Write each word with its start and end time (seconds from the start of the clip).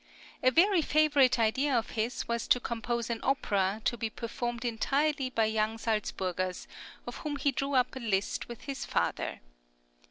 A 0.41 0.49
very 0.49 0.81
favourite 0.81 1.37
idea 1.37 1.77
of 1.77 1.91
his 1.91 2.27
was 2.27 2.47
to 2.47 2.59
compose 2.59 3.11
an 3.11 3.19
opera, 3.21 3.83
to 3.85 3.95
be 3.97 4.09
performed 4.09 4.65
entirely 4.65 5.29
by 5.29 5.45
young 5.45 5.77
Salzburgers, 5.77 6.67
of 7.05 7.17
whom 7.17 7.35
he 7.35 7.51
drew 7.51 7.75
up 7.75 7.95
a 7.95 7.99
list 7.99 8.47
with 8.47 8.61
his 8.61 8.83
father. 8.83 9.41